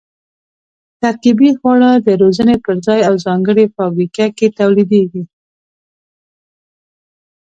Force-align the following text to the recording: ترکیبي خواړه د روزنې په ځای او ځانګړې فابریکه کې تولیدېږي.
ترکیبي 1.01 1.49
خواړه 1.59 1.91
د 2.05 2.07
روزنې 2.21 2.55
په 2.65 2.71
ځای 2.85 2.99
او 3.09 3.15
ځانګړې 3.25 3.65
فابریکه 3.75 4.25
کې 4.37 4.47
تولیدېږي. 4.59 5.23